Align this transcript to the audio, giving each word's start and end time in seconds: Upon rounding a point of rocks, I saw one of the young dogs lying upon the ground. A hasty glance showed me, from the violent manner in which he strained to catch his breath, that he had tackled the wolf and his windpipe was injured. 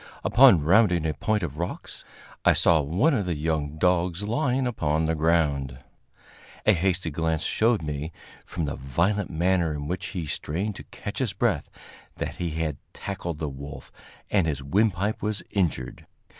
Upon 0.23 0.63
rounding 0.63 1.05
a 1.05 1.13
point 1.13 1.43
of 1.43 1.59
rocks, 1.59 2.03
I 2.43 2.53
saw 2.53 2.81
one 2.81 3.13
of 3.13 3.27
the 3.27 3.35
young 3.35 3.77
dogs 3.77 4.23
lying 4.23 4.65
upon 4.65 5.05
the 5.05 5.13
ground. 5.13 5.77
A 6.65 6.73
hasty 6.73 7.11
glance 7.11 7.43
showed 7.43 7.83
me, 7.83 8.11
from 8.43 8.65
the 8.65 8.75
violent 8.75 9.29
manner 9.29 9.75
in 9.75 9.87
which 9.87 10.07
he 10.07 10.25
strained 10.25 10.75
to 10.77 10.85
catch 10.85 11.19
his 11.19 11.33
breath, 11.33 11.69
that 12.15 12.37
he 12.37 12.49
had 12.49 12.77
tackled 12.93 13.37
the 13.37 13.47
wolf 13.47 13.91
and 14.31 14.47
his 14.47 14.63
windpipe 14.63 15.21
was 15.21 15.43
injured. 15.51 16.07